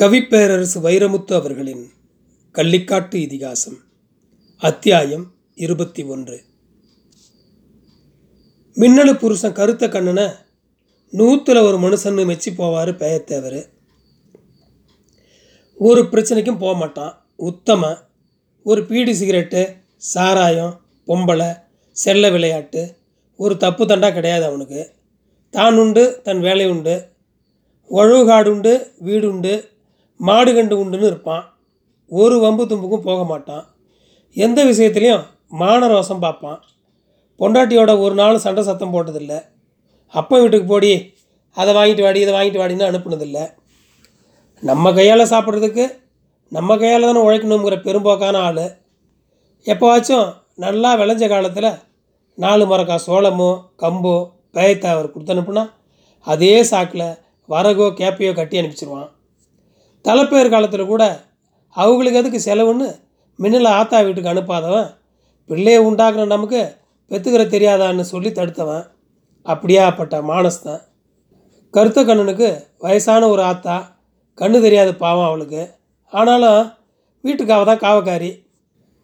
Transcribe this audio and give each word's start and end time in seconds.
கவிப்பேரரசு 0.00 0.78
வைரமுத்து 0.82 1.32
அவர்களின் 1.34 1.90
கள்ளிக்காட்டு 2.54 3.14
இதிகாசம் 3.14 3.76
அத்தியாயம் 4.56 5.32
இருபத்தி 5.54 6.02
ஒன்று. 6.02 6.42
மின்னலு 8.74 9.14
புருஷன் 9.18 9.52
கருத்த 9.52 9.88
கண்ணனை 9.88 10.24
நூற்றில் 11.12 11.62
ஒரு 11.62 11.78
மனுஷன்னு 11.78 12.24
மெச்சி 12.24 12.50
போவார் 12.50 12.92
பேயத்தேவர். 13.00 13.66
ஒரு 15.74 16.02
பிரச்சனைக்கும் 16.02 16.58
போக 16.58 16.78
மாட்டான். 16.78 17.26
உத்தம 17.36 17.96
ஒரு 18.62 18.86
பீடி 18.86 19.12
சிகரெட்டு 19.12 19.76
சாராயம் 19.96 20.80
பொம்பளை 21.06 21.56
செல்ல 21.92 22.30
விளையாட்டு 22.30 22.96
ஒரு 23.36 23.56
தப்பு 23.56 23.84
தண்டா 23.84 24.12
கிடையாது 24.12 24.44
அவனுக்கு. 24.44 24.92
தான் 25.50 25.78
உண்டு 25.78 26.20
தன் 26.22 26.40
வேலை 26.40 26.68
உண்டு 26.68 27.08
உழவுகாடுண்டு 27.90 28.86
வீடுண்டு 29.04 29.78
மாடு 30.26 30.50
கண்டு 30.56 30.74
உண்டுன்னு 30.82 31.10
இருப்பான். 31.10 31.44
ஒரு 32.10 32.36
வம்பு 32.44 32.64
தும்புக்கும் 32.70 33.06
போக 33.08 33.20
மாட்டான். 33.30 33.64
எந்த 34.36 34.60
விஷயத்துலையும் 34.70 35.24
மான 35.60 35.86
ரோசம் 35.92 36.24
பார்ப்பான். 36.24 36.58
பொண்டாட்டியோட 37.40 37.92
ஒரு 38.04 38.14
நாள் 38.20 38.44
சண்டை 38.44 38.62
சத்தம் 38.68 38.92
போட்டதில்லை. 38.94 39.38
அப்பா 40.14 40.36
வீட்டுக்கு 40.42 40.66
போடி 40.72 40.90
அதை 41.56 41.70
வாங்கிட்டு 41.76 42.04
வாடி 42.06 42.20
இதை 42.24 42.32
வாங்கிட்டு 42.36 42.60
வாடின்னு 42.62 42.88
அனுப்புனதில்லை. 42.88 43.44
நம்ம 44.62 44.92
கையால் 44.98 45.30
சாப்பிட்றதுக்கு 45.32 45.84
நம்ம 46.52 46.76
கையால் 46.82 47.06
தானே 47.08 47.20
உழைக்கணுங்கிற 47.26 47.76
பெரும்போக்கான 47.86 48.40
ஆள். 48.48 48.66
எப்போவாச்சும் 49.66 50.28
நல்லா 50.64 50.90
விளைஞ்ச 51.00 51.24
காலத்தில் 51.32 51.70
நாலு 52.38 52.64
மரக்கா 52.70 52.96
சோளமோ 53.06 53.50
கம்போ 53.82 54.14
பயத்தை 54.56 54.88
அவர் 54.94 55.12
கொடுத்து 55.12 55.34
அனுப்புனா 55.34 55.64
அதே 56.26 56.54
சாக்கில் 56.70 57.06
வரகோ 57.48 57.86
கேப்பையோ 58.00 58.32
கட்டி 58.38 58.60
அனுப்பிச்சிருவான். 58.60 59.08
தலைப்பேர் 60.04 60.48
காலத்தில் 60.48 60.90
கூட 60.92 61.04
அவங்களுக்கு 61.76 62.20
எதுக்கு 62.20 62.40
செலவுன்னு 62.44 62.88
மின்னலை 63.38 63.70
ஆத்தா 63.80 63.98
வீட்டுக்கு 64.00 64.32
அனுப்பாதவன். 64.32 64.88
பிள்ளையை 65.50 65.80
உண்டாக்குற 65.88 66.24
நமக்கு 66.26 66.60
பெற்றுக்கிற 67.10 67.42
தெரியாதான்னு 67.54 68.04
சொல்லி 68.12 68.30
தடுத்தவன். 68.30 68.84
அப்படியாப்பட்ட 69.46 70.16
மானஸ்தான். 70.30 70.82
கருத்த 71.74 72.00
கண்ணனுக்கு 72.04 72.48
வயசான 72.78 73.28
ஒரு 73.28 73.42
ஆத்தா 73.42 73.76
கண்ணு 74.38 74.58
தெரியாத 74.60 74.90
பாவம் 74.94 75.28
அவளுக்கு. 75.28 75.62
ஆனாலும் 76.12 76.62
வீட்டுக்காக 77.24 77.64
தான் 77.64 77.84
காவக்காரி. 77.86 78.30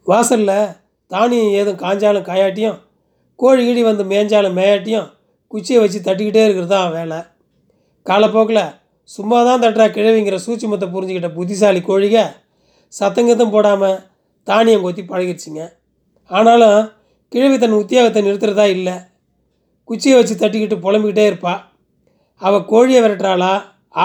வாசலில் 0.07 0.75
தானியம் 1.11 1.55
ஏதும் 1.61 1.81
காஞ்சாலும் 1.85 2.29
காயாட்டியும் 2.31 2.79
கோழி 3.41 3.63
கீழி 3.67 3.83
வந்து 3.83 4.05
மேய்ஞ்சாலும் 4.05 4.59
மேயாட்டியும் 4.59 5.09
குச்சியை 5.53 5.81
வச்சு 5.81 5.99
தட்டிக்கிட்டே 6.01 6.45
இருக்கிறது 6.45 6.75
தான் 6.75 6.93
வேலை. 6.93 7.19
காலப்போக்கில் 8.07 8.65
சும்மா 9.09 9.39
தான் 9.49 9.63
தட்டுறா 9.63 9.87
கிழவிங்கிற 9.97 10.37
சூட்சிமத்தை 10.45 10.87
புரிஞ்சுக்கிட்ட 10.95 11.31
புத்திசாலி 11.37 11.81
கோழிக 11.89 12.17
சத்தங்கத்தம் 12.93 13.53
போடாமல் 13.55 14.01
தானியம் 14.47 14.85
கொத்தி 14.85 15.03
பழகிடுச்சிங்க 15.03 15.63
ஆனாலும் 16.31 16.81
கிழவி 17.33 17.57
தன் 17.59 17.81
உத்தியோகத்தை 17.83 18.21
நிறுத்துறதா 18.27 18.67
இல்லை. 18.77 18.95
குச்சியை 19.89 20.17
வச்சு 20.19 20.35
தட்டிக்கிட்டு 20.35 20.77
புலம்பிக்கிட்டே 20.85 21.25
இருப்பா. 21.31 21.55
அவள் 22.43 22.69
கோழியை 22.73 23.01
விரட்டுறாளா 23.03 23.53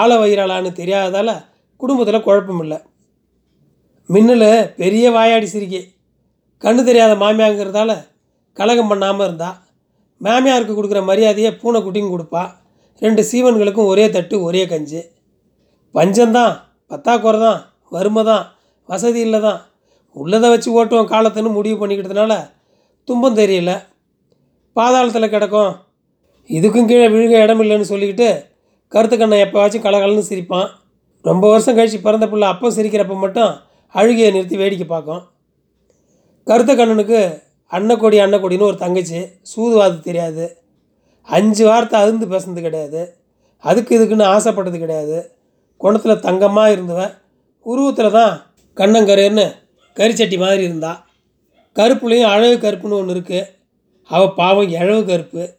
ஆளை 0.00 0.16
வயிறாளான்னு 0.22 0.70
தெரியாததால் 0.80 1.34
குடும்பத்தில் 1.80 2.26
குழப்பம் 2.26 2.62
இல்லை 2.64 2.78
மின்னல் 4.08 4.50
பெரிய 4.80 5.04
வாயாடி 5.16 5.48
சிரிக்கி. 5.54 5.82
கண்ணு 6.62 6.82
தெரியாத 6.88 7.12
மாமியாங்கிறதால 7.22 7.92
கலகம் 8.56 8.90
பண்ணாமல் 8.90 9.26
இருந்தா. 9.26 9.50
மாமியாருக்கு 10.20 10.74
கொடுக்குற 10.74 11.00
மரியாதையை 11.10 11.50
பூனைக்குட்டியும் 11.62 12.12
கொடுப்பா. 12.14 12.42
ரெண்டு 13.04 13.22
சீவன்களுக்கும் 13.30 13.90
ஒரே 13.92 14.04
தட்டு 14.16 14.36
ஒரே 14.48 14.62
கஞ்சி. 14.72 15.00
பஞ்சம்தான் 15.94 16.52
பத்தாக்குறை 16.90 17.38
தான் 17.46 17.60
வறுமை 17.94 18.22
தான் 18.30 18.44
வசதி 18.88 19.20
இல்லை 19.26 19.40
தான் 19.46 19.60
உள்ளதை 20.16 20.48
வச்சு 20.52 20.68
ஓட்டுவோம் 20.78 21.10
காலத்துன்னு 21.12 21.56
முடிவு 21.56 21.76
பண்ணிக்கிட்டதுனால 21.80 22.32
துன்பம் 23.08 23.38
தெரியல. 23.40 23.72
பாதாளத்தில் 24.76 25.32
கிடக்கும். 25.34 25.72
இதுக்கும் 26.50 26.88
கீழே 26.90 27.08
விழுக 27.14 27.34
இடம் 27.44 27.60
இல்லைன்னு 27.64 27.90
சொல்லிக்கிட்டு 27.92 28.28
கருத்துக்கண்ணை 28.92 29.36
எப்போவாச்சும் 29.44 29.84
கலகலன்னு 29.86 30.30
சிரிப்பான். 30.30 30.68
ரொம்ப 31.24 31.44
வருஷம் 31.52 31.76
கழித்து 31.76 31.98
பிறந்த 32.06 32.26
பிள்ளை 32.28 32.46
அப்போ 32.52 32.68
சிரிக்கிறப்ப 32.76 33.16
மட்டும் 33.24 33.52
அழுகையை 33.94 34.30
நிறுத்தி 34.36 34.56
வேடிக்கை 34.62 34.86
பார்க்கும். 34.86 35.22
கருத்த 36.46 36.72
கண்ணனுக்கு 36.74 37.20
அன்னக்கொடி 37.72 38.16
அன்னக்கொடின்னு 38.24 38.68
ஒரு 38.70 38.78
தங்கச்சி. 38.84 39.20
சூதுவாது 39.52 39.98
தெரியாது. 40.08 40.46
அஞ்சு 41.28 41.64
வார்த்தை 41.64 42.00
அருந்து 42.00 42.26
பேசுனது 42.26 42.60
கிடையாது. 42.60 43.16
அதுக்கு 43.58 43.98
இதுக்குன்னு 43.98 44.22
ஆசைப்பட்டது 44.22 44.78
கிடையாது. 44.78 45.34
குணத்தில் 45.76 46.20
தங்கமாக 46.20 46.72
இருந்தவ 46.74 47.10
உருவத்தில் 47.66 48.10
தான் 48.10 48.50
கண்ணங்கரேன்னு 48.76 49.46
கரிச்சட்டி 49.96 50.38
மாதிரி 50.38 50.62
இருந்தா. 50.62 51.06
கருப்புலேயும் 51.76 52.32
அழகு 52.34 52.56
கருப்புன்னு 52.56 53.00
ஒன்று 53.00 53.14
இருக்குது 53.16 53.48
அவள் 54.10 54.34
பாவம் 54.34 54.68
இழவு 54.68 55.04
கருப்பு. 55.04 55.54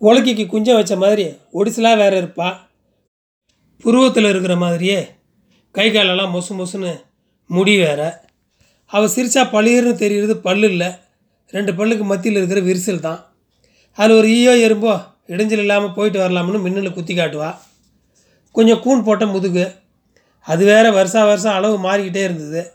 உலக்கிக்கு 0.00 0.46
குஞ்சம் 0.46 0.74
வச்ச 0.74 0.96
மாதிரி 0.96 1.24
ஒடிசலாக 1.52 1.96
வேற 1.96 2.22
இருப்பா. 2.22 2.56
புருவத்தில் 3.84 4.24
இருக்கிற 4.24 4.56
மாதிரியே 4.56 5.08
கை 5.70 5.92
காலெல்லாம் 5.92 6.34
மொசு 6.34 6.52
மொசுன்னு 6.60 6.92
முடி 7.46 7.76
வேற. 7.76 8.26
அவள் 8.86 9.14
சிரிச்சா 9.16 9.42
பளிர்னு 9.52 9.94
தெரிகிறது 9.94 10.36
பல்லு 10.36 10.68
இல்லை. 10.70 10.90
ரெண்டு 11.50 11.72
பல்லுக்கு 11.72 12.04
மத்தியில் 12.04 12.38
இருக்கிற 12.40 12.60
விரிசல் 12.60 13.04
தான். 13.08 13.20
அதில் 13.98 14.16
ஒரு 14.16 14.28
ஈயோ 14.28 14.52
எறும்போ 14.66 14.92
இடைஞ்சல் 15.28 15.62
இல்லாமல் 15.64 15.94
போயிட்டு 15.94 16.18
வரலாம்னு 16.18 16.60
மின்னல் 16.60 16.92
குத்தி 16.92 17.14
காட்டுவா. 17.14 17.56
கொஞ்சம் 18.52 18.80
கூன் 18.80 19.04
போட்ட 19.04 19.26
முதுகு. 19.26 19.64
அது 20.40 20.64
வேற 20.64 20.90
வருஷா 20.90 21.24
வருஷம் 21.24 21.52
அளவு 21.52 21.76
மாறிக்கிட்டே 21.78 22.22
இருந்தது. 22.24 22.72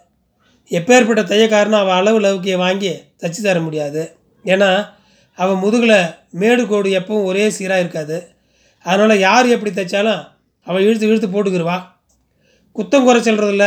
எப்பேற்பட்ட 0.69 1.22
தையக்காரனும் 1.31 1.81
அவள் 1.83 1.97
அளவு 2.00 2.19
லவுக்கியை 2.19 2.57
வாங்கி 2.57 2.91
தச்சு 3.19 3.41
தர 3.41 3.59
முடியாது. 3.59 4.16
ஏன்னா 4.45 4.89
அவள் 5.35 5.56
முதுகில் 5.56 5.97
மேடு 6.29 6.67
கோடு 6.67 6.89
எப்பவும் 7.00 7.23
ஒரே 7.23 7.50
சீராக 7.50 7.79
இருக்காது. 7.79 8.35
அதனால் 8.83 9.19
யார் 9.19 9.47
எப்படி 9.47 9.72
தைச்சாலும் 9.72 10.28
அவள் 10.67 10.83
இழுத்து 10.83 11.07
இழுத்து 11.07 11.28
போட்டுக்கிருவா. 11.28 11.78
குத்தம் 12.75 13.03
குறை 13.03 13.22
சொல்கிறதில்ல 13.22 13.66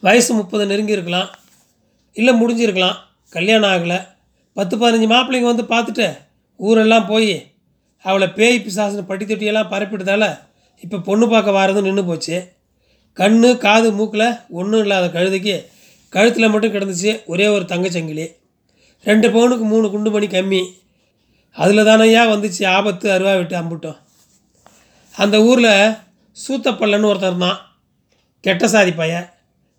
வயசு 0.00 0.34
முப்பது 0.34 0.66
நெருங்கி 0.66 0.92
இருக்கலாம். 0.92 1.28
இல்லை 2.12 2.32
முடிஞ்சிருக்கலாம். 2.40 2.96
கல்யாணம் 3.28 3.70
ஆகலை. 3.70 4.06
பத்து 4.52 4.74
பதினஞ்சு 4.76 5.08
மாப்பிள்ளைங்க 5.12 5.52
வந்து 5.52 5.62
பார்த்துட்டு 5.62 6.06
ஊரெல்லாம் 6.56 7.06
போய் 7.06 7.52
அவளை 8.02 8.28
பேய் 8.28 8.64
பிசாசுன்னு 8.66 9.06
பட்டி 9.06 9.24
தொட்டியெல்லாம் 9.24 9.70
பரப்பிட்டதால் 9.70 10.38
இப்போ 10.80 10.98
பொண்ணு 10.98 11.28
பார்க்க 11.28 11.50
வாரது 11.50 11.82
நின்று 11.82 12.04
போச்சு. 12.04 12.52
கண் 13.12 13.58
காது 13.58 13.92
மூக்கில் 13.92 14.38
ஒன்றும் 14.48 14.80
இல்லாத 14.80 15.20
கழுதைக்கு 15.20 15.66
கழுத்தில் 16.08 16.48
மட்டும் 16.48 16.74
கிடந்துச்சு 16.74 17.24
ஒரே 17.26 17.46
ஒரு 17.48 17.64
தங்கச்சங்கிலி 17.64 18.26
ரெண்டு 19.04 19.28
பவுனுக்கு 19.28 19.62
மூணு 19.62 19.90
குண்டு 19.90 20.10
மணி 20.10 20.26
கம்மி. 20.26 20.62
அதில் 21.50 21.86
தானையா 21.86 22.22
வந்துச்சு 22.32 22.66
ஆபத்து 22.66 23.10
அருவா 23.10 23.36
விட்டு 23.36 23.58
அம்பிட்டோம். 23.58 23.96
அந்த 25.16 25.42
ஊரில் 25.42 25.96
சூத்தப்பள்ளன்னு 26.46 27.10
ஒருத்தர் 27.10 27.32
இருந்தான். 27.32 27.58
கெட்ட 28.40 28.68
சாதி 28.68 28.92
பையன். 28.92 29.28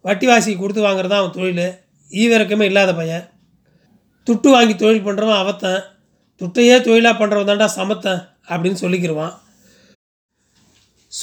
வட்டி 0.02 0.28
வாசிக்கு 0.28 0.59
கொடுத்து 0.59 0.84
வாங்குறது 0.84 1.16
அவன் 1.19 1.31
தொழில். 1.31 1.80
ஈவிறக்கமே 2.12 2.62
இல்லாத 2.62 2.96
பையன். 2.96 3.30
துட்டு 4.28 4.50
வாங்கி 4.52 4.75
தொழில் 4.75 5.06
பண்ணுறவன் 5.06 5.38
அவத்தன். 5.38 5.84
துட்டையே 6.40 6.81
தொழிலாக 6.81 7.16
பண்ணுறவன் 7.18 7.50
தாண்டா 7.50 7.66
சமத்தன் 7.66 8.29
அப்படின்னு 8.47 8.81
சொல்லிக்கிருவான். 8.81 9.34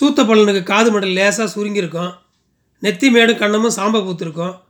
சூத்த 0.00 0.20
பள்ளனுக்கு 0.20 0.62
காது 0.62 0.90
மடல் 0.90 1.08
லேசாக 1.08 1.60
சுருங்கியிருக்கும். 1.60 2.12
நெத்தி 2.82 3.10
மேடும் 3.10 3.36
கண்ணமும் 3.36 3.76
சாம்பை 3.76 4.00
பூத்திருக்கும். 4.00 4.60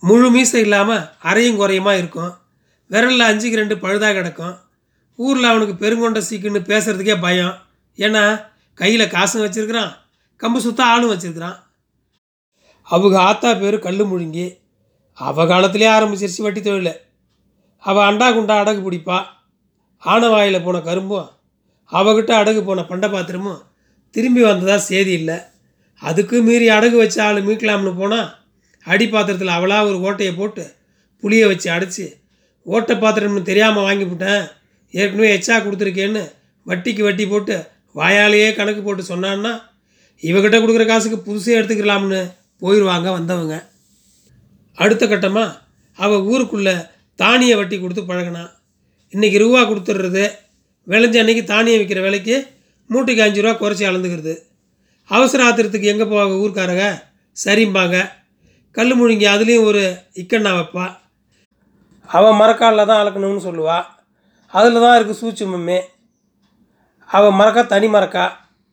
முழு 0.00 0.30
மீசை 0.30 0.60
இல்லாமல் 0.60 1.08
அரையும் 1.22 1.56
குறையுமா 1.56 1.94
இருக்கும். 1.94 2.36
விரலில் 2.90 3.28
அஞ்சுக்கு 3.28 3.54
ரெண்டு 3.54 3.74
பழுதாக 3.74 4.12
கிடக்கும். 4.12 4.58
ஊரில் 5.16 5.44
அவனுக்கு 5.44 5.74
பெருங்கொண்ட 5.74 6.22
சீக்குன்னு 6.30 6.60
பேசுகிறதுக்கே 6.70 7.20
பயம். 7.20 7.56
ஏன்னா 7.96 8.44
கையில் 8.74 9.08
காசும் 9.08 9.42
வச்சுருக்கிறான் 9.42 9.96
கம்பு 10.40 10.56
சுத்த 10.56 10.84
ஆளும் 10.84 11.10
வச்சுருக்கிறான். 11.10 11.56
அவங்க 12.82 13.20
ஆத்தா 13.20 13.54
பேர் 13.54 13.78
கல் 13.78 14.06
முழுங்கி. 14.06 14.58
அவ 15.14 15.46
காலத்திலே 15.46 15.88
ஆரம்பிச்சிருச்சு 15.88 16.42
வட்டி 16.42 16.60
தொழில். 16.60 17.06
அவள் 17.88 18.06
அண்டா 18.08 18.26
குண்டா 18.36 18.54
அடகு 18.62 18.80
பிடிப்பா. 18.84 19.18
ஆனவாயில் 20.02 20.64
போன 20.66 20.76
கரும்பும் 20.88 21.28
அவகிட்ட 21.92 22.32
அடகு 22.40 22.60
போன 22.64 22.80
பண்டை 22.90 23.08
பாத்திரமும் 23.14 23.60
திரும்பி 24.14 24.42
வந்ததாக 24.46 24.80
சேதி 24.88 25.12
இல்லை. 25.20 25.38
அதுக்கு 26.02 26.36
மீறி 26.48 26.66
அடகு 26.76 26.96
வச்ச 27.02 27.16
ஆள் 27.26 27.40
மீட்கலாம்னு 27.46 27.92
போனால் 28.00 28.28
அடி 28.86 29.06
பாத்திரத்தில் 29.14 29.56
அவளாக 29.56 29.88
ஒரு 29.90 29.98
ஓட்டையை 30.06 30.32
போட்டு 30.36 30.64
புளியை 31.22 31.46
வச்சு 31.50 31.68
அடைச்சி 31.76 32.06
ஓட்டை 32.66 32.94
பாத்திரம்னு 33.02 33.42
தெரியாமல் 33.48 33.86
வாங்கிவிட்டேன் 33.88 34.44
ஏற்கனவே 34.94 35.30
எச்சா 35.36 35.56
கொடுத்துருக்கேன்னு 35.64 36.22
வட்டிக்கு 36.66 37.02
வட்டி 37.06 37.24
போட்டு 37.26 37.56
வாயாலேயே 37.94 38.48
கணக்கு 38.58 38.82
போட்டு 38.82 39.02
சொன்னான்னா 39.12 39.52
இவகிட்ட 40.22 40.56
கொடுக்குற 40.60 40.84
காசுக்கு 40.86 41.18
புதுசே 41.26 41.56
எடுத்துக்கலாம்னு 41.58 42.20
போயிடுவாங்க 42.62 43.08
வந்தவங்க. 43.16 43.56
அடுத்த 44.78 45.04
கட்டமாக 45.06 45.56
அவள் 45.98 46.26
ஊருக்குள்ளே 46.30 46.76
தானிய 47.18 47.52
வட்டி 47.58 47.76
கொடுத்து 47.78 48.02
பழகினான் 48.08 48.50
இன்றைக்கி 49.14 49.38
ரூபா 49.42 49.60
கொடுத்துட்றது. 49.70 50.24
விளைஞ்ச 50.90 51.16
அன்னைக்கு 51.22 51.42
தானியம் 51.52 51.80
விற்கிற 51.80 52.00
விலைக்கு 52.04 52.36
மூட்டைக்கு 52.90 53.22
அஞ்சு 53.24 53.40
ரூபா 53.44 53.54
குறைச்சி 53.62 53.84
அளந்துக்கிறது. 53.88 54.34
அவசர 55.10 55.40
ஆத்திரத்துக்கு 55.46 55.90
எங்கே 55.92 56.06
போவாங்க 56.12 56.34
ஊர்க்காரங்க? 56.42 56.86
சரிம்பாங்க. 57.36 57.96
கல் 58.76 58.94
முழுங்கி 59.00 59.26
அதுலேயும் 59.34 59.66
ஒரு 59.70 59.82
இக்கண்ணா 60.22 60.50
வைப்பா. 60.58 60.86
அவன் 62.08 62.38
மரக்காலில் 62.42 62.88
தான் 62.90 63.00
அளக்கணும்னு 63.02 63.42
சொல்லுவாள் 63.48 63.86
அதில் 64.58 64.82
தான் 64.84 64.96
இருக்குது 64.98 65.20
சூட்சுமமே 65.22 65.78
அவள் 67.16 67.36
மரக்கா 67.40 67.62
தனி 67.74 67.88
மரக்கா. 67.96 68.24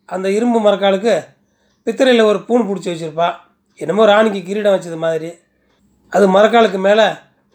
அந்த 0.09 0.27
இரும்பு 0.37 0.59
மரக்காலுக்கு 0.67 1.15
பித்திரையில் 1.87 2.29
ஒரு 2.31 2.39
பூண் 2.47 2.67
பிடிச்சி 2.67 2.89
வச்சுருப்பா. 2.91 3.29
என்னமோ 3.79 4.03
ராணிக்கு 4.11 4.41
கிரீடம் 4.49 4.75
வச்சது 4.75 4.97
மாதிரி. 5.05 5.29
அது 6.13 6.25
மரக்காலுக்கு 6.35 6.79
மேலே 6.87 7.05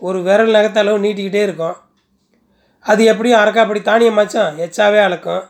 ஒரு 0.07 0.19
விரல் 0.27 0.57
நகத்தளவு 0.57 1.05
நீட்டிக்கிட்டே 1.05 1.43
இருக்கும். 1.47 1.77
அது 2.87 3.01
எப்படியும் 3.13 3.41
அரைக்காப்படி 3.41 3.81
தானியம் 3.89 4.19
மச்சான் 4.19 4.59
எச்சாவே 4.65 5.01
அளக்கும். 5.07 5.45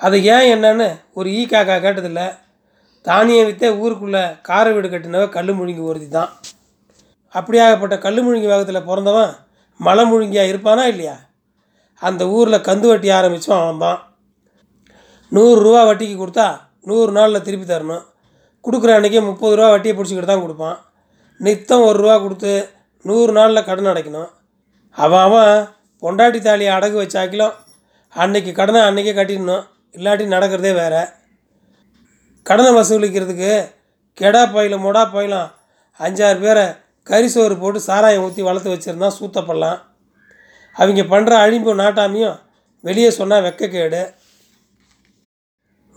அது 0.00 0.16
ஏன் 0.34 0.46
என்னன்னு 0.54 0.88
ஒரு 1.18 1.28
ஈ 1.38 1.42
காக்கா 1.52 1.76
கேட்டதில்ல. 1.84 2.22
தானியம் 3.08 3.46
விற்றே 3.48 3.68
ஊருக்குள்ளே 3.82 4.22
கார 4.48 4.66
வீடு 4.74 4.88
கட்டினவ 4.92 5.26
கல் 5.36 5.52
முழுங்கி 5.58 5.82
ஒருத்தி 5.90 6.08
தான் 6.16 6.32
அப்படியாகப்பட்ட 7.34 7.96
கல் 8.04 8.20
முழுங்கி 8.26 8.48
வேகத்தில் 8.50 8.86
பிறந்தவன் 8.88 9.32
மலை 9.80 10.04
முழுங்கியாக 10.10 10.50
இருப்பானா 10.52 10.84
இல்லையா? 10.92 11.16
அந்த 12.02 12.22
ஊரில் 12.36 12.66
கந்து 12.68 12.86
வட்டி 12.90 13.08
ஆரம்பித்தோம் 13.18 13.62
அவன் 13.62 13.82
தான் 13.84 14.00
நூறுரூவா 15.32 15.80
வட்டிக்கு 15.88 16.16
கொடுத்தா 16.20 16.48
நூறு 16.88 17.10
நாளில் 17.18 17.44
திருப்பி 17.46 17.66
தரணும். 17.66 18.04
கொடுக்குற 18.64 18.92
அன்றைக்கி 18.98 19.20
முப்பது 19.28 19.56
ரூபா 19.58 19.68
வட்டியை 19.74 19.94
பிடிச்சிக்கிட்டு 19.96 20.32
தான் 20.32 20.44
கொடுப்பான். 20.44 20.78
நித்தம் 21.46 21.86
ஒரு 21.88 21.98
ரூபா 22.02 22.16
கொடுத்து 22.24 22.52
நூறு 23.06 23.32
நாளில் 23.32 23.66
கடன் 23.68 23.90
அடைக்கணும். 23.92 24.30
அவன் 24.96 25.24
அவன் 25.26 25.56
பொண்டாட்டி 26.02 26.40
தாலியை 26.40 26.72
அடகு 26.76 26.96
வச்சாக்கிலும் 27.02 27.54
அன்னைக்கு 28.14 28.52
கடனை 28.52 28.80
அன்றைக்கே 28.88 29.12
கட்டிடணும். 29.18 29.64
இல்லாட்டி 29.96 30.24
நடக்கிறதே 30.34 30.72
வேறு. 30.80 31.02
கடனை 32.42 32.70
வசூலிக்கிறதுக்கு 32.78 33.52
கெடா 34.20 34.42
பயிலும் 34.52 34.84
மொடா 34.86 35.02
பயிலும் 35.14 35.48
அஞ்சாறு 36.00 36.38
பேரை 36.44 36.66
கரிசோறு 37.10 37.54
போட்டு 37.60 37.80
சாராயம் 37.80 38.24
ஊற்றி 38.24 38.42
வளர்த்து 38.46 38.72
வச்சுருந்தா 38.74 39.08
சூத்தப்படலாம். 39.18 39.78
அவங்க 40.76 41.02
பண்ணுற 41.12 41.32
அழிம்பு 41.44 41.72
நாட்டாமையும் 41.82 42.36
வெளியே 42.84 43.10
சொன்னால் 43.18 43.44
வெக்கக்கேடு. 43.46 44.02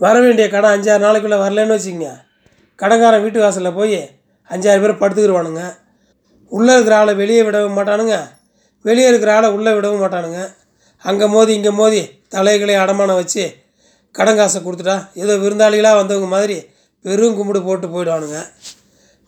வர 0.04 0.16
வேண்டிய 0.20 0.46
கடன் 0.50 0.76
அஞ்சாறு 0.76 1.06
நாளைக்குள்ளே 1.06 1.40
வரலன்னு 1.44 1.76
வச்சுக்கங்க. 1.78 2.12
கடன்காரன் 2.80 3.24
வீட்டு 3.26 3.40
வாசலில் 3.44 3.78
போய் 3.80 4.00
அஞ்சாறு 4.50 4.82
பேர் 4.84 5.02
படுத்துக்கிடுவானுங்க 5.02 5.64
உள்ளே 6.52 6.74
இருக்கிற 6.76 6.96
ஆளை 7.02 7.14
வெளியே 7.22 7.42
விடவும் 7.48 7.78
மாட்டானுங்க. 7.80 8.16
வெளியே 8.86 9.08
இருக்கிற 9.12 9.32
ஆளை 9.38 9.50
உள்ளே 9.58 9.72
விடவும் 9.78 10.04
மாட்டானுங்க. 10.04 10.42
அங்கே 11.06 11.28
மோதி 11.36 11.52
இங்கே 11.60 11.72
மோதி 11.80 12.02
தலைகளை 12.34 12.76
அடமானம் 12.84 13.20
வச்சு 13.22 13.44
கடன் 14.16 14.40
காசை 14.40 14.60
கொடுத்துட்டா 14.62 14.96
ஏதோ 15.24 15.34
விருந்தாளிகளாக 15.44 16.00
வந்தவங்க 16.00 16.30
மாதிரி 16.36 16.58
பெரும் 17.06 17.36
கும்பிடு 17.38 17.60
போட்டு 17.68 17.88
போயிடுவானுங்க. 17.94 18.40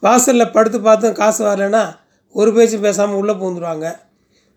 வாசலில் 0.04 0.54
படுத்து 0.56 0.80
பார்த்தும் 0.88 1.18
காசு 1.22 1.42
வரலைன்னா 1.48 1.84
ஒரு 2.36 2.50
பேச்சும் 2.56 2.86
பேசாமல் 2.88 3.20
உள்ளே 3.22 3.34
பூந்துடுவாங்க 3.42 3.88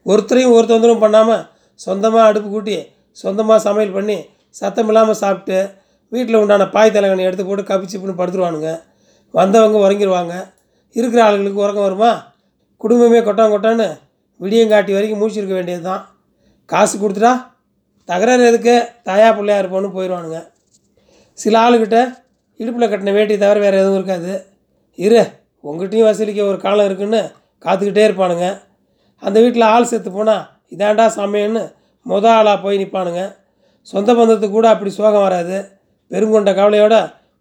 ஒருத்தரையும் 0.07 0.55
ஒரு 0.57 0.67
தொந்தரவும் 0.71 1.05
பண்ணாமல் 1.05 1.45
சொந்தமாக 1.81 2.29
அடுப்பு 2.31 2.49
கூட்டி 2.51 2.77
சொந்தமாக 3.23 3.61
சமையல் 3.67 3.97
பண்ணி 3.97 4.17
சத்தம் 4.61 4.89
இல்லாமல் 4.91 5.19
சாப்பிட்டு 5.23 5.59
வீட்டில் 6.13 6.41
உண்டான 6.41 6.67
பாய் 6.75 6.95
தலைகனை 6.95 7.25
எடுத்து 7.29 7.45
போட்டு 7.47 7.65
கப்பிச்சிப்புன்னு 7.71 8.19
படுத்துருவானுங்க. 8.21 8.71
வந்தவங்க 9.35 9.77
உறங்கிடுவாங்க 9.85 10.35
இருக்கிற 10.97 11.21
ஆளுங்களுக்கு 11.27 11.63
உறக்கம் 11.65 11.87
வருமா? 11.87 12.13
குடும்பமே 12.83 13.21
கொட்டான் 13.27 13.53
கொட்டான்னு 13.55 13.87
விடியங்காட்டி 14.41 14.93
வரைக்கும் 14.97 15.21
மூச்சிருக்க 15.23 15.55
வேண்டியது 15.59 15.85
தான் 15.91 16.03
காசு 16.73 16.95
கொடுத்துட்டா 17.03 17.33
தகராறு 18.09 18.43
எதுக்கு? 18.51 18.75
தாயா 19.07 19.29
பிள்ளையா 19.37 19.61
இருப்போன்னு 19.61 19.89
போயிடுவானுங்க. 19.97 20.39
சில 21.39 21.55
ஆளுக்கிட்ட 21.65 21.99
இடுப்பில் 22.61 22.91
கட்டின 22.91 23.13
வேட்டி 23.17 23.35
தவிர 23.45 23.59
வேறு 23.65 23.81
எதுவும் 23.83 23.99
இருக்காது. 23.99 24.33
இரு 25.05 25.23
உங்கள்கிட்டையும் 25.65 26.09
வசூலிக்க 26.09 26.43
ஒரு 26.51 26.59
காலம் 26.65 26.89
இருக்குன்னு 26.89 27.21
காத்துக்கிட்டே 27.65 28.05
இருப்பானுங்க. 28.09 28.47
அந்த 29.23 29.37
வீட்டில் 29.45 29.71
ஆள் 29.73 29.91
செத்து 29.91 30.11
போனால் 30.17 30.45
இதாண்டா 30.75 31.07
சமயம்னு 31.19 31.63
மொத 32.07 32.27
ஆளாக 32.39 32.57
போய் 32.65 32.81
நிற்பானுங்க 32.83 33.23
சொந்த 33.93 34.11
பந்தத்துக்கு 34.19 34.57
கூட 34.57 34.69
அப்படி 34.75 34.91
சோகம் 34.99 35.25
வராது. 35.27 35.57
பெருங்கொண்ட 36.11 36.51
கவலையோட 36.59 36.97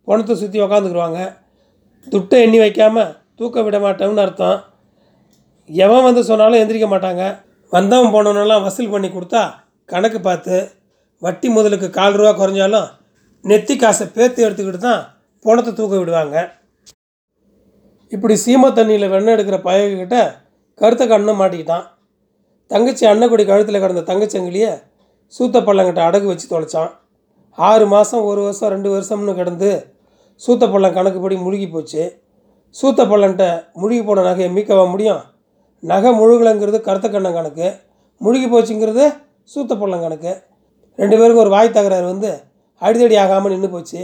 பணத்தை 0.08 0.36
சுற்றி 0.42 0.60
உக்காந்துக்குருவாங்க. 0.66 1.22
துட்டை 2.14 2.40
எண்ணி 2.46 2.58
வைக்காமல் 2.64 3.14
தூக்க 3.40 3.62
விட 3.66 3.78
மாட்டோம்னு 3.86 4.24
அர்த்தம். 4.26 4.58
எவன் 5.70 6.06
வந்து 6.08 6.22
சொன்னாலும் 6.30 6.62
எந்திரிக்க 6.62 6.88
மாட்டாங்க. 6.92 7.24
வந்தவன் 7.76 8.14
போனவனெல்லாம் 8.16 8.66
வசூல் 8.66 8.92
பண்ணி 8.94 9.10
கொடுத்தா 9.12 9.44
கணக்கு 9.92 10.20
பார்த்து 10.28 10.56
வட்டி 11.26 11.48
முதலுக்கு 11.56 11.88
கால் 11.98 12.18
ரூபா 12.20 12.32
குறைஞ்சாலும் 12.40 12.88
நெத்தி 13.50 13.76
காசை 13.82 14.06
பேத்து 14.16 14.46
எடுத்துக்கிட்டு 14.46 14.82
தான் 14.90 15.02
பணத்தை 15.46 15.72
தூக்க 15.74 15.96
விடுவாங்க. 16.00 16.36
இப்படி 18.12 18.36
சீமை 18.44 18.70
தண்ணியில் 18.78 19.12
வெண்ணெய் 19.14 19.36
எடுக்கிற 19.36 19.58
பயகிட்ட 19.68 20.18
கருத்த 20.82 21.04
கண்ணை 21.12 21.34
மாட்டிக்கிட்டான். 21.42 21.86
தங்கச்சி 22.72 23.04
அன்னக்குடி 23.12 23.44
கழுத்தில் 23.50 23.84
கிடந்த 23.84 24.04
தங்கச்சங்கிலியை 24.10 24.72
சூத்த 25.34 25.60
பள்ளங்கிட்ட 25.68 26.02
அடகு 26.08 26.28
வச்சு 26.32 26.48
தொலைச்சான். 26.54 26.92
ஆறு 27.58 27.86
மாதம் 27.94 28.26
ஒரு 28.30 28.42
வருஷம் 28.46 28.72
ரெண்டு 28.76 28.90
வருஷம்னு 28.96 29.36
கிடந்து 29.40 29.70
சூத்த 30.42 30.64
பள்ளம் 30.74 30.96
கணக்குப்படி 30.98 31.36
முழுகி 31.46 31.68
போச்சு. 31.76 32.04
சூத்த 32.76 33.02
பள்ளன்ட்ட 33.12 33.46
முழுகி 33.82 34.04
போன 34.08 34.24
நகையை 34.30 34.50
மீக்கவா 34.56 34.86
முடியும்? 34.94 35.22
நகை 35.90 36.12
முழுகலைங்கிறது 36.20 36.78
கருத்த 36.82 37.08
கண்ணம் 37.08 37.38
கணக்கு 37.38 37.68
முழுகி 38.22 38.48
போச்சுங்கிறது 38.52 39.06
சூத்த 39.54 39.74
பள்ளம் 39.80 40.04
கணக்கு 40.04 40.32
ரெண்டு 41.00 41.16
பேருக்கும் 41.20 41.44
ஒரு 41.44 41.52
வாய் 41.56 41.76
தகராறு 41.78 42.06
வந்து 42.12 42.32
அடிதடி 42.82 43.16
ஆகாமல் 43.24 43.54
நின்று 43.54 43.70
போச்சு. 43.74 44.02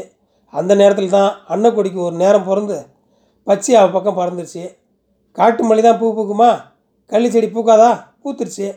அந்த 0.54 0.76
நேரத்தில் 0.76 1.16
தான் 1.18 1.32
அன்னக்கொடிக்கு 1.54 2.00
ஒரு 2.08 2.16
நேரம் 2.16 2.48
பிறந்து 2.50 2.78
பச்சை 3.48 3.74
அவள் 3.80 3.96
பக்கம் 3.96 4.18
பறந்துருச்சு. 4.20 4.64
காட்டு 5.38 5.64
மல்லி 5.68 5.82
தான் 5.82 6.00
பூ 6.02 6.08
பூக்குமா? 6.18 6.50
கள்ளி 7.12 7.30
செடி 7.30 7.48
பூக்காதா? 7.48 7.92
பூத்துருச்சு. 8.24 8.68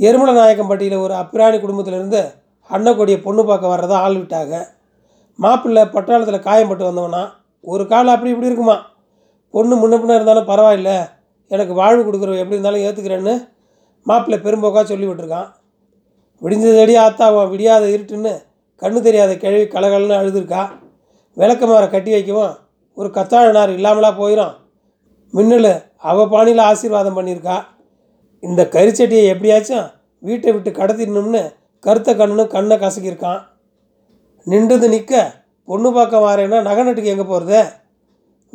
எருமல 0.00 0.30
நாயக்கம்பட்டியில் 0.38 1.02
ஒரு 1.04 1.14
அப்பிராணி 1.14 1.58
குடும்பத்திலேருந்து 1.60 2.22
அன்னக்கொடியை 2.70 3.18
பொண்ணு 3.22 3.42
பார்க்க 3.44 3.74
வர்றதா 3.74 3.96
ஆள் 4.04 4.18
விட்டாங்க 4.20 4.54
மாப்பிள்ளை 5.38 5.82
பட்டாளத்தில் 5.94 6.46
காயம்பட்டு 6.48 6.84
வந்தவனா. 6.90 7.22
ஒரு 7.64 7.84
கால் 7.86 8.14
அப்படி 8.14 8.32
இப்படி 8.32 8.50
இருக்குமா? 8.50 8.76
பொண்ணு 9.54 9.74
முன்ன 9.82 9.94
பின்ன 9.98 10.16
இருந்தாலும் 10.18 10.50
பரவாயில்ல. 10.50 10.92
எனக்கு 11.50 11.74
வாழ்வு 11.80 12.02
கொடுக்குறவ 12.06 12.40
எப்படி 12.42 12.56
இருந்தாலும் 12.56 12.84
ஏற்றுக்கிறேன்னு 12.86 13.34
மாப்பிள்ளை 14.06 14.38
பெரும்போக்காக 14.44 14.84
சொல்லி 14.90 15.06
விட்டுருக்கான். 15.08 15.48
விடிஞ்சதடி 16.42 16.94
ஆத்தாவும் 17.04 17.50
விடியாத 17.52 17.84
இருட்டுன்னு 17.94 18.32
கண்ணு 18.82 19.00
தெரியாத 19.06 19.32
கிழவி 19.42 19.66
கலகலன்னு 19.74 20.20
அழுதுருக்கா. 20.20 20.62
மாற 21.70 21.84
கட்டி 21.94 22.10
வைக்கவும் 22.14 22.54
ஒரு 22.98 23.08
கத்தாழனார் 23.16 23.76
இல்லாமலா 23.76 24.10
போயிடும் 24.20 24.54
மின்னல் 25.34 25.72
அவ 26.10 26.26
பாணியில் 26.32 26.66
ஆசீர்வாதம் 26.70 27.16
பண்ணியிருக்கா. 27.18 27.56
இந்த 28.42 28.62
கரிச்சட்டியை 28.74 29.24
எப்படியாச்சும் 29.32 29.86
வீட்டை 30.26 30.50
விட்டு 30.54 30.70
கடத்திடணும்னு 30.80 31.42
கருத்த 31.84 32.10
கண்ணுன்னு 32.18 32.44
கண்ணை 32.54 32.76
கசக்கியிருக்கான். 32.82 33.40
நின்றது 34.46 34.86
நிற்க 34.94 35.22
பொண்ணு 35.68 35.90
பார்க்க 35.96 36.26
வாரேன்னா 36.26 36.58
நகை 36.68 36.82
நட்டுக்கு 36.86 37.12
எங்கே 37.14 37.26
போகிறது 37.32 37.60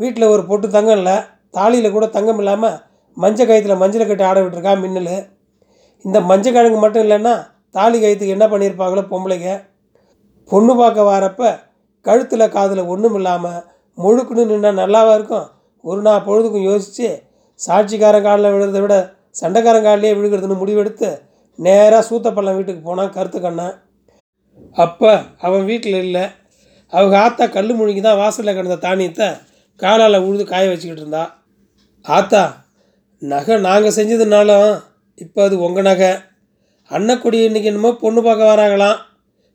வீட்டில் 0.02 0.32
ஒரு 0.34 0.44
பொட்டு 0.50 0.68
தங்கம் 0.76 0.98
இல்லை. 1.00 1.18
தாலியில் 1.54 1.96
கூட 1.96 2.06
தங்கம் 2.16 2.40
இல்லாமல் 2.42 2.78
மஞ்சள் 3.18 3.50
கயத்தில் 3.50 3.82
மஞ்சளை 3.82 4.06
கட்டி 4.06 4.26
ஆட 4.30 4.40
விட்டுருக்கா 4.44 4.74
மின்னல். 4.84 5.16
இந்த 6.06 6.18
மஞ்சள் 6.30 6.56
கிழங்கு 6.56 6.80
மட்டும் 6.84 7.04
இல்லைன்னா 7.06 7.34
தாலி 7.76 7.98
கயத்துக்கு 8.04 8.36
என்ன 8.36 8.46
பண்ணியிருப்பாங்களோ 8.52 9.04
பொம்பளைங்க. 9.14 9.50
பொண்ணு 10.50 10.74
பார்க்க 10.82 11.10
வரப்ப 11.12 11.42
கழுத்தில் 12.06 12.54
காதில் 12.56 12.90
ஒன்றும் 12.94 13.18
இல்லாமல் 13.20 13.60
முழுக்குன்னு 13.98 14.44
நின்னா 14.52 14.72
நல்லாவா 14.82 15.14
இருக்கும். 15.18 15.48
ஒரு 15.84 16.02
நாள் 16.06 16.26
பொழுதுக்கும் 16.28 16.68
யோசித்து 16.70 17.10
சாட்சிக்காரன் 17.60 18.26
காலில் 18.28 18.54
விழுறதை 18.54 18.82
விட 18.84 18.96
சண்டைக்காரன் 19.40 19.86
காலிலே 19.88 20.14
விழுகிறதுன்னு 20.18 20.62
முடிவெடுத்து 20.62 21.10
நேராக 21.60 22.04
சூத்தப்பள்ளம் 22.10 22.58
வீட்டுக்கு 22.58 22.82
போனான் 22.88 23.16
கருத்து 23.18 23.40
கண்ணன் 23.46 23.76
அப்போ 24.76 25.12
அவன் 25.46 25.64
வீட்டில் 25.70 26.00
இல்லை. 26.06 26.24
அவங்க 26.94 27.16
ஆத்தா 27.26 27.46
கல் 27.56 27.72
முழுங்கி 27.80 28.02
தான் 28.06 28.20
வாசலில் 28.22 28.58
கிடந்த 28.58 28.78
தானியத்தை 28.88 29.28
காலால் 29.80 30.24
உழுது 30.28 30.44
காய 30.52 30.70
வச்சுக்கிட்டு 30.70 31.04
இருந்தாள் 31.04 31.30
ஆத்தா 32.06 32.44
நகை 33.22 33.56
நாங்கள் 33.66 33.96
செஞ்சதுனாலும் 33.98 34.70
இப்போ 35.18 35.40
அது 35.46 35.56
உங்கள் 35.66 35.86
நகை. 35.88 36.12
அன்னக்குடி 36.92 37.38
இன்றைக்கி 37.48 37.70
என்னமோ 37.72 37.92
பொண்ணு 38.04 38.22
பார்க்க 38.28 38.52
வராங்களாம். 38.52 39.00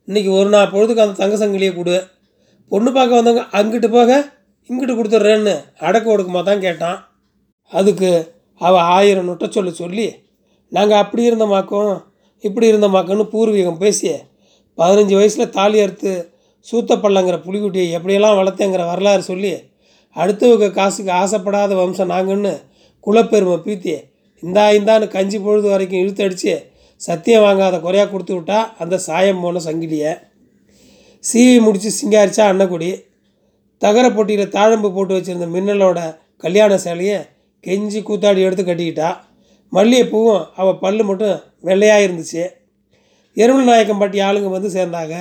இன்றைக்கி 0.08 0.30
ஒரு 0.38 0.48
நாள் 0.54 0.72
பொழுதுக்கு 0.72 1.04
அந்த 1.04 1.16
தங்க 1.20 1.36
சங்கிலியை 1.42 1.72
கொடு. 1.74 1.96
பொண்ணு 2.72 2.90
பார்க்க 2.90 3.18
வந்தவங்க 3.18 3.44
அங்கிட்டு 3.58 3.88
போக 3.96 4.10
இங்கிட்டு 4.70 4.94
கொடுத்துட்றேன்னு 4.98 5.54
அடக்க 5.86 6.14
ஒடுக்குமா 6.14 6.42
தான் 6.50 6.64
கேட்டான். 6.66 6.98
அதுக்கு 7.72 8.10
அவள் 8.60 8.86
ஆயிரம் 8.96 9.28
நொட்ட 9.28 9.48
சொல்லி 9.56 9.72
சொல்லி 9.82 10.06
நாங்கள் 10.72 11.02
அப்படி 11.02 11.22
இருந்தமாக்கோம் 11.30 11.94
இப்படி 12.44 12.66
இருந்தமாக்கோன்னு 12.72 13.26
பூர்வீகம் 13.34 13.82
பேசி 13.82 14.08
பதினஞ்சு 14.78 15.14
வயசில் 15.18 15.54
தாலி 15.56 15.78
அறுத்து 15.84 16.12
சூத்தப்பள்ளங்கிற 16.66 17.36
புலிக்குட்டியை 17.46 17.88
எப்படியெல்லாம் 17.96 18.38
வளர்த்தேங்கிற 18.40 18.84
வரலாறு 18.86 19.24
சொல்லி 19.30 19.52
அடுத்தவங்க 20.16 20.66
காசுக்கு 20.70 21.12
ஆசைப்படாத 21.20 21.74
வம்சம் 21.74 22.12
நாங்கன்னு 22.14 22.52
குலப்பெருமை 23.06 23.56
பீத்தி 23.66 23.94
இந்தா 24.42 24.64
இந்தான்னு 24.76 25.06
கஞ்சி 25.08 25.38
பொழுது 25.38 25.68
வரைக்கும் 25.68 26.02
இழுத்தடிச்சு 26.04 26.54
சத்தியம் 27.00 27.44
வாங்காத 27.44 27.76
குறையாக 27.80 28.08
கொடுத்து 28.10 28.34
விட்டா 28.36 28.58
அந்த 28.78 28.96
சாயம் 28.98 29.40
போன 29.40 29.60
சங்கிலியை. 29.64 30.12
சீவி 31.24 31.56
முடித்து 31.60 31.90
சிங்காரிச்சா 32.00 32.44
அன்னக்குடி. 32.52 32.90
தகர 33.82 34.06
பொட்டியில் 34.08 34.52
தாழம்பு 34.56 34.88
போட்டு 34.92 35.16
வச்சுருந்த 35.16 35.46
மின்னலோட 35.54 35.98
கல்யாண 36.44 36.76
சேலையை 36.76 37.18
கெஞ்சி 37.64 38.00
கூத்தாடி 38.02 38.40
எடுத்து 38.46 38.64
கட்டிக்கிட்டா. 38.64 39.10
மல்லிகைப்பூவும் 39.72 40.42
அவள் 40.60 40.80
பல்லு 40.84 41.04
மட்டும் 41.04 41.36
வெள்ளையாக 41.68 42.04
இருந்துச்சு. 42.06 42.44
எருமல் 43.36 43.68
நாயக்கம்பட்டி 43.70 44.18
ஆளுங்க 44.28 44.50
வந்து 44.56 44.70
சேர்ந்தாங்க. 44.78 45.14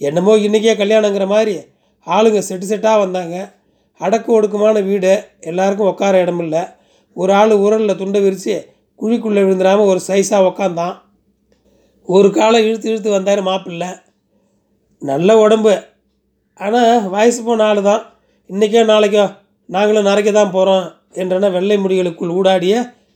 என்னமோ 0.00 0.32
இன்றைக்கே 0.36 0.74
கல்யாணங்கிற 0.82 1.26
மாதிரி 1.26 1.54
ஆளுங்க 2.06 2.38
செட்டு 2.48 2.66
செட்டாக 2.70 3.02
வந்தாங்க. 3.04 3.36
அடக்கு 4.04 4.30
ஒடுக்கமான 4.36 4.76
வீடு 4.88 5.12
எல்லாருக்கும் 5.50 5.90
உட்கார 5.92 6.14
இடமில்ல. 6.24 6.56
ஒரு 7.16 7.32
ஆள் 7.40 7.54
உரலில் 7.64 8.00
துண்டை 8.00 8.20
விரித்து 8.24 8.54
குழிக்குள்ளே 9.00 9.42
விழுந்துடாமல் 9.44 9.90
ஒரு 9.92 10.00
சைஸாக 10.08 10.48
உக்காந்தான். 10.50 10.94
ஒரு 12.08 12.28
காலை 12.36 12.60
இழுத்து 12.66 12.88
இழுத்து 12.90 13.10
வந்தார் 13.16 13.42
மாப்பிள்ளை. 13.48 13.90
நல்ல 15.02 15.36
உடம்பு. 15.44 15.74
ஆனால் 16.60 17.08
வயசு 17.14 17.40
போன 17.46 17.64
ஆள் 17.68 17.80
தான் 17.88 18.02
இன்றைக்கோ 18.50 18.82
நாளைக்கோ 18.92 19.24
நாங்களும் 19.68 20.08
நரைக்க 20.08 20.30
தான் 20.32 20.54
போகிறோம் 20.56 20.86
என்றன 21.20 21.50
வெள்ளை 21.56 21.76
முடிகளுக்குள் 21.82 22.34
ஊடாடிய 22.38 22.74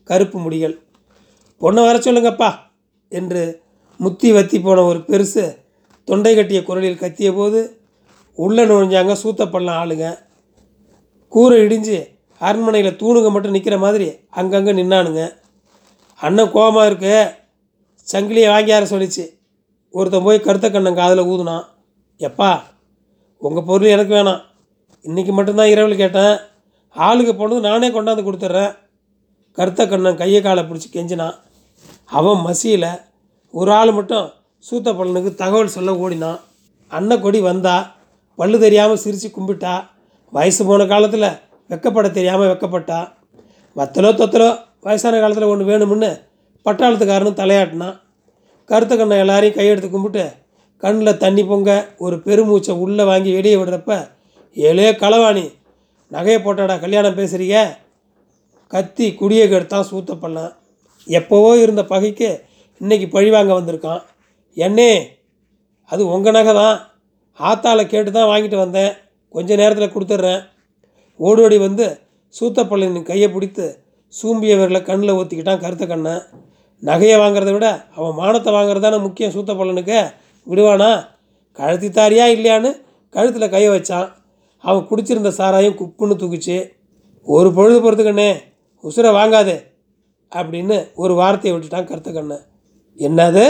கருப்பு 0.09 0.39
முடிகள். 0.45 0.75
பொண்ணை 1.61 1.83
வர 1.87 1.97
சொல்லுங்கப்பா 2.07 2.51
என்று 3.13 3.43
முத்தி 4.01 4.29
வத்தி 4.37 4.59
போன 4.61 4.85
ஒரு 4.91 5.01
பெருசு 5.11 5.45
தொண்டை 6.09 6.33
கட்டிய 6.35 6.61
குரலில் 6.63 7.03
கத்திய 7.03 7.29
போது 7.39 7.61
உள்ளே 8.39 8.65
நுழைஞ்சாங்க 8.71 9.15
சூத்தப்படலாம் 9.23 9.81
ஆளுங்க. 9.83 10.07
கூரை 11.37 11.57
இடிஞ்சு 11.63 11.97
அரண்மனையில் 12.47 12.99
தூணுங்க 13.01 13.31
மட்டும் 13.31 13.55
நிற்கிற 13.57 13.77
மாதிரி 13.79 14.07
அங்கங்கே 14.39 14.73
நின்னானுங்க. 14.73 15.23
அண்ணன் 16.21 16.53
கோபமாக 16.55 16.87
இருக்கு. 16.87 17.15
சங்கிலியை 18.13 18.49
வாங்கியார 18.53 18.85
சொல்லிச்சு. 18.93 19.25
ஒருத்தன் 19.91 20.25
போய் 20.27 20.45
கருத்த 20.47 20.67
கண்ணன் 20.71 20.99
காதில் 21.01 21.29
ஊதுனான். 21.33 21.65
எப்பா 22.27 22.51
உங்கள் 23.39 23.67
பொருள் 23.71 23.95
எனக்கு 23.95 24.15
வேணாம். 24.15 24.43
இன்றைக்கி 25.09 25.33
மட்டும்தான் 25.39 25.73
இரவில் 25.73 26.01
கேட்டேன். 26.03 26.37
ஆளுக்கு 26.97 27.35
போனது 27.35 27.61
நானே 27.61 27.89
கொண்டாந்து 27.89 28.27
கொடுத்துட்றேன். 28.27 28.73
கருத்த 29.59 29.89
கண்ணன் 29.89 30.21
கையை 30.23 30.41
காலை 30.43 30.65
பிடிச்சி 30.69 30.89
கெஞ்சினான். 30.93 31.37
அவன் 32.19 32.41
மசியில் 32.47 32.91
ஒரு 33.51 33.73
ஆள் 33.73 33.93
மட்டும் 33.93 34.27
சூத்த 34.71 34.89
பல்லனுக்கு 34.99 35.33
தகவல் 35.43 35.75
சொல்ல 35.77 35.97
ஓடினான். 36.05 36.41
அன்னக்கொடி 36.91 37.43
வந்தா 37.51 37.77
பல்லு 38.35 38.59
தெரியாமல் 38.65 39.03
சிரித்து 39.05 39.31
கும்பிட்டா 39.37 39.75
வயசு 40.33 40.63
போன 40.69 40.87
காலத்தில் 40.93 41.29
வெக்கப்பட 41.71 42.07
தெரியாமல் 42.17 42.51
வெக்கப்பட்டா. 42.53 42.99
வத்தலோ 43.77 44.11
தொத்தலோ 44.21 44.49
வயசான 44.87 45.21
காலத்தில் 45.23 45.53
ஒன்று 45.53 45.65
வேணும்னு 45.71 46.11
பட்டாளத்துக்காரனும் 46.67 47.39
தலையாட்டினான். 47.41 47.97
கருத்த 48.71 48.93
கண்ணை 48.97 49.17
எல்லாரையும் 49.25 49.57
கையெடுத்து 49.59 49.89
கும்பிட்டு 49.91 50.25
கண்ணில் 50.83 51.21
தண்ணி 51.25 51.43
பொங்க 51.51 51.71
ஒரு 52.05 52.17
பெருமூச்சை 52.27 52.75
உள்ளே 52.85 53.05
வாங்கி 53.11 53.31
வெளியே 53.37 53.57
விடுறப்ப 53.61 53.93
ஏழே 54.57 54.89
களவாணி 55.03 55.45
நகையை 56.11 56.39
போட்டாடா 56.43 56.75
கல்யாணம் 56.83 57.19
பேசுகிறீங்க 57.21 57.59
கத்தி 58.73 59.07
குடியை 59.21 59.45
கெடுத்தான் 59.49 59.89
சூத்தப்படலாம் 59.91 60.53
எப்போவோ 61.07 61.51
இருந்த 61.63 61.83
பகைக்கு 61.93 62.29
இன்றைக்கி 62.81 63.07
பழிவாங்க 63.15 63.53
வந்திருக்கான். 63.59 64.03
என்னே 64.57 64.91
அது 65.93 66.03
உங்கள் 66.15 66.37
நகை 66.37 66.55
தான். 66.55 66.79
ஆத்தால 67.41 67.81
கேட்டு 67.93 68.11
தான் 68.13 68.31
வாங்கிட்டு 68.31 68.59
வந்தேன். 68.65 68.93
கொஞ்ச 69.37 69.57
நேரத்தில் 69.61 69.95
கொடுத்துட்றேன். 69.95 70.43
ஓடோடி 71.19 71.57
வந்து 71.59 71.87
சூத்தப்பள்ளின் 72.39 73.09
கையை 73.11 73.29
பிடித்து 73.29 73.67
சூம்பியவர்களை 74.23 74.81
கண்ணில் 74.83 75.17
ஊற்றிக்கிட்டான் 75.19 75.63
கருத்த 75.65 75.85
கண்ணன் 75.87 76.23
நகையை 76.83 77.17
வாங்குறத 77.23 77.53
விட 77.53 77.67
அவன் 77.97 78.19
மானத்தை 78.21 78.51
வாங்குறது 78.55 78.81
தானே 78.81 78.99
முக்கியம் 78.99 79.35
சூத்தப்பள்ளனுக்கு. 79.35 79.99
விடுவானா? 80.49 80.91
கழுத்தி 81.59 81.89
தாரியா 81.89 82.25
இல்லையான்னு 82.37 82.71
கழுத்தில் 83.15 83.53
கையை 83.55 83.71
வச்சான். 83.77 84.09
அவன் 84.65 84.89
குடிச்சிருந்த 84.91 85.31
சாராயம் 85.39 85.79
குப்புன்னு 85.81 86.17
தூக்குச்சு. 86.23 86.57
ஒரு 87.23 87.49
பொழுது 87.53 87.79
பொறுத்துக்கண்ணே 87.85 88.31
உசுரை 88.85 89.11
வாங்காதே 89.19 89.57
அப்படின்னு 90.33 90.77
ஒரு 90.95 91.15
வார்த்தையை 91.15 91.55
விட்டுட்டான் 91.57 91.89
கருத்த 91.91 92.11
கண்ணன் 92.13 92.45
என்னது? 92.99 93.45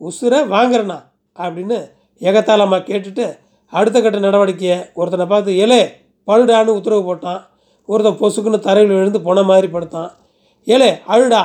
உசுரை 0.00 0.40
வாங்குறேண்ணா 0.54 0.98
அப்படின்னு 1.42 1.78
எகத்தாளம்மா 2.28 2.78
கேட்டுட்டு 2.88 3.26
அடுத்த 3.78 3.96
கட்ட 4.00 4.18
நடவடிக்கையை 4.26 4.78
ஒருத்தனை 4.98 5.26
பார்த்து 5.32 5.52
ஏலே 5.64 5.82
பழுடான்னு 6.28 6.76
உத்தரவு 6.78 7.02
போட்டான். 7.08 7.40
ஒருத்தன் 7.88 8.20
பொசுக்குன்னு 8.20 8.58
தரையில் 8.66 8.94
விழுந்து 8.96 9.20
பொண 9.28 9.38
மாதிரி 9.50 9.68
படுத்தான். 9.72 10.10
ஏலே 10.66 10.90
அழுடா 11.12 11.42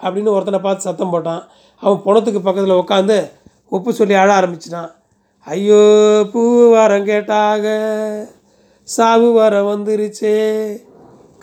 அப்படின்னு 0.00 0.34
ஒருத்தனை 0.36 0.60
பார்த்து 0.66 0.86
சத்தம் 0.88 1.12
போட்டான். 1.14 1.42
அவன் 1.82 2.02
பொணத்துக்கு 2.06 2.40
பக்கத்தில் 2.44 2.80
உட்காந்து 2.82 3.16
உப்பு 3.76 3.90
சொல்லி 3.92 4.14
அழ 4.22 4.28
ஆரம்பிச்சிட்டான். 4.40 4.90
ஐயோ 5.46 5.82
பூ 6.32 6.42
வரம் 6.72 7.08
கேட்டாக 7.10 7.64
சாவு 8.88 9.28
வர 9.32 9.54
வந்துருச்சே 9.70 10.36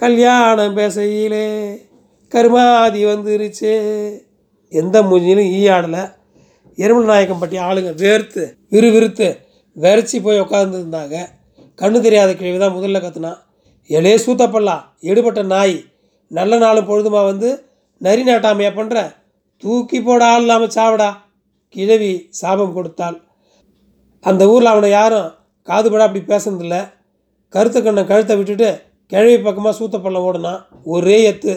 கல்யாணம் 0.01 0.77
பேசையிலே 0.79 1.45
கருமாதி 2.33 3.01
வந்துருச்சே. 3.05 3.75
எந்த 4.73 5.01
மூஞ்சிலும் 5.09 5.51
ஈ 5.59 5.61
ஆடலை. 5.75 6.03
எருமல் 6.83 7.09
நாயக்கம்பட்டி 7.11 7.57
ஆளுங்க 7.67 7.91
வேர்த்து 8.03 8.43
விறுவிறுத்து 8.73 9.27
வெறச்சி 9.77 10.17
போய் 10.21 10.43
உட்காந்துருந்தாங்க 10.45 11.17
கண்ணு 11.79 11.99
தெரியாத 12.01 12.31
கிழவி 12.33 12.57
தான் 12.57 12.75
முதல்ல 12.77 12.99
கற்றுனான் 13.01 13.39
எலே 13.89 14.13
சூத்தப்படலாம் 14.25 14.83
எடுபட்ட 15.09 15.41
நாய் 15.53 15.77
நல்ல 16.31 16.57
நாளும் 16.57 16.87
பொழுதுமா 16.89 17.21
வந்து 17.31 17.49
நரி 18.01 18.23
நாட்டாமையா 18.29 18.71
பண்ணுற 18.79 18.97
தூக்கி 19.63 19.99
போட 20.01 20.21
ஆள் 20.31 20.43
இல்லாமல் 20.43 20.73
சாவடா? 20.75 21.09
கிழவி 21.75 22.11
சாபம் 22.39 22.75
கொடுத்தாள். 22.75 23.17
அந்த 24.23 24.43
ஊரில் 24.53 24.71
அவனை 24.73 24.89
யாரும் 24.91 25.29
காதுபட 25.67 26.01
அப்படி 26.07 26.21
பேசுனதில்ல. 26.31 26.75
கருத்து 27.53 27.79
கண்ணை 27.81 28.03
கழுத்தை 28.11 28.35
விட்டுட்டு 28.37 28.69
கிழவி 29.11 29.37
பக்கமாக 29.37 29.73
சூத்தப்பள்ளம் 29.79 30.25
ஓடுனான் 30.27 30.61
ஒரே 30.93 31.17
எத்து. 31.31 31.53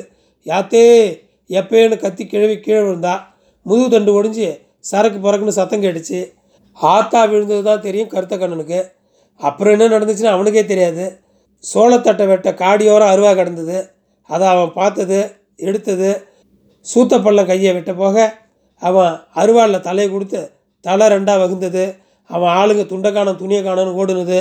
யாத்தே 0.47 0.85
எப்பேன்னு 1.51 1.97
கத்தி 2.05 2.25
கிழவி 2.27 2.57
கீழே 2.65 2.81
விழுந்தா 2.85 3.15
முதுகு 3.67 3.89
தண்டு 3.95 4.11
ஒடிஞ்சு 4.19 4.49
சரக்கு 4.91 5.19
பறக்குன்னு 5.19 5.59
சத்தம் 5.61 5.83
கேட்டுச்சு. 5.85 6.21
ஆத்தா 6.95 7.21
விழுந்தது 7.31 7.63
தான் 7.69 7.85
தெரியும் 7.87 8.13
கருத்த 8.13 8.35
கண்ணனுக்கு. 8.37 8.81
அப்புறம் 9.41 9.75
என்ன 9.77 9.89
நடந்துச்சுன்னு 9.95 10.35
அவனுக்கே 10.35 10.65
தெரியாது. 10.73 11.05
சோளத்தட்டை 11.65 12.27
வெட்ட 12.31 12.51
காடியோரம் 12.63 13.13
அருவா 13.13 13.33
கிடந்தது. 13.41 13.79
அதை 14.31 14.45
அவன் 14.55 14.73
பார்த்தது 14.79 15.19
எடுத்தது 15.69 16.11
சூத்தப்பள்ளம் 16.87 17.49
கையை 17.51 17.73
வெட்ட 17.77 17.93
போக 18.03 18.17
அவன் 18.83 19.15
அருவாளில் 19.41 19.87
தலையை 19.89 20.09
கொடுத்து 20.11 20.41
தலை 20.85 21.07
ரெண்டாக 21.15 21.41
வகுந்தது. 21.43 21.85
அவன் 22.31 22.53
ஆளுங்க 22.61 22.83
துண்டை 22.93 23.11
காணும் 23.13 23.41
துணியை 23.41 23.63
காணும்னு 23.63 23.99
ஓடுனது. 24.01 24.39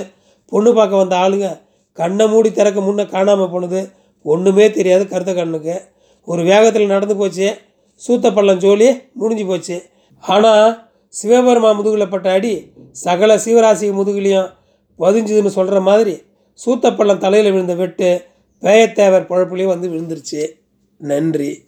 பொண்ணு 0.51 0.69
பார்க்க 0.77 1.01
வந்த 1.01 1.15
ஆளுங்க 1.23 1.47
கண்ணை 1.97 2.25
மூடி 2.33 2.49
திறக்க 2.51 2.79
முன்னே 2.81 3.05
காணாமல் 3.15 3.51
போனது. 3.53 3.81
ஒன்றுமே 4.25 4.65
தெரியாது 4.77 5.03
கருத்த 5.07 5.31
கண்ணுக்கு 5.33 5.75
ஒரு 6.27 6.41
வேகத்தில் 6.51 6.93
நடந்து 6.93 7.15
போச்சு. 7.21 7.47
சூத்தப்பள்ளம் 8.01 8.61
ஜோலி 8.63 8.89
முடிஞ்சு 9.21 9.45
போச்சு. 9.45 9.77
ஆனால் 10.23 10.67
சிவபெருமா 11.13 11.75
முதுகில் 11.75 12.09
பட்ட 12.09 12.31
அடி 12.31 12.71
சகல 12.91 13.35
சிவராசி 13.35 13.91
முதுகிலையும் 13.91 14.49
பதிஞ்சுதுன்னு 14.99 15.47
சொல்கிற 15.47 15.79
மாதிரி 15.79 16.21
சூத்தப்பள்ளம் 16.65 17.17
தலையில் 17.17 17.51
விழுந்த 17.51 17.75
வெட்டு 17.75 18.25
பேயத்தேவர் 18.61 19.29
பழப்புலையும் 19.29 19.73
வந்து 19.73 19.89
விழுந்துருச்சு. 19.89 20.47
நன்றி. 20.97 21.65